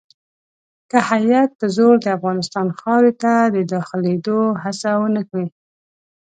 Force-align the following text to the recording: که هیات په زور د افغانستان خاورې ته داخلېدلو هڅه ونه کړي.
که 0.89 0.97
هیات 1.09 1.49
په 1.59 1.65
زور 1.77 1.93
د 2.01 2.05
افغانستان 2.17 2.67
خاورې 2.79 3.11
ته 3.21 3.31
داخلېدلو 3.71 4.41
هڅه 4.63 4.89
ونه 5.01 5.21
کړي. 5.29 5.47